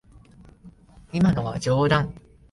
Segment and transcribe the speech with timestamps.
[1.13, 2.15] 今のは冗談。